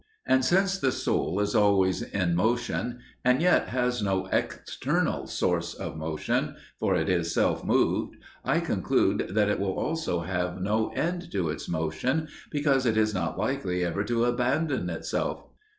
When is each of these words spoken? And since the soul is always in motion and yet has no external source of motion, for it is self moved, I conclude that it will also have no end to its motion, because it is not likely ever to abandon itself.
And 0.25 0.43
since 0.43 0.79
the 0.79 0.91
soul 0.91 1.39
is 1.41 1.53
always 1.53 2.01
in 2.01 2.33
motion 2.33 3.01
and 3.23 3.39
yet 3.39 3.67
has 3.69 4.01
no 4.01 4.25
external 4.31 5.27
source 5.27 5.75
of 5.75 5.95
motion, 5.95 6.55
for 6.79 6.95
it 6.95 7.07
is 7.07 7.31
self 7.35 7.63
moved, 7.63 8.15
I 8.43 8.61
conclude 8.61 9.27
that 9.35 9.47
it 9.49 9.59
will 9.59 9.77
also 9.77 10.21
have 10.21 10.59
no 10.59 10.89
end 10.95 11.31
to 11.33 11.49
its 11.49 11.69
motion, 11.69 12.29
because 12.49 12.87
it 12.87 12.97
is 12.97 13.13
not 13.13 13.37
likely 13.37 13.85
ever 13.85 14.03
to 14.05 14.25
abandon 14.25 14.89
itself. 14.89 15.43